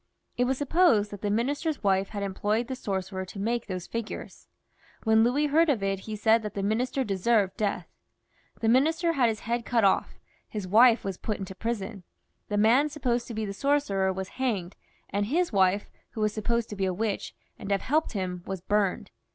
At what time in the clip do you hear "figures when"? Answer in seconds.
3.85-5.23